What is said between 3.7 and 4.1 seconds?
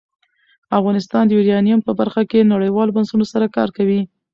کوي.